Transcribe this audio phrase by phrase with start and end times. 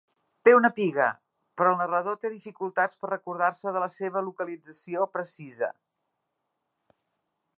[0.47, 1.09] Té una piga,
[1.61, 5.71] però el narrador té dificultats per recordar-se de la seva localització precisa.